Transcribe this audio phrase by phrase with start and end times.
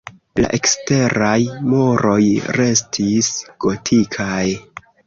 [0.43, 1.35] La eksteraj
[1.75, 2.19] muroj
[2.59, 3.31] restis
[3.69, 4.45] gotikaj.